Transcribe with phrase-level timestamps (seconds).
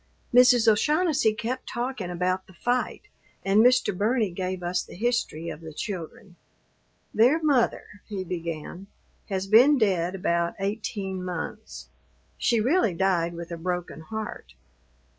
[0.33, 0.67] Mrs.
[0.67, 3.03] O'Shaughnessy kept talking about the fight,
[3.45, 3.95] and Mr.
[3.95, 6.37] Burney gave us the history of the children.
[7.13, 8.87] "Their mother," he began,
[9.29, 11.89] "has been dead about eighteen months.
[12.39, 14.55] She really died with a broken heart.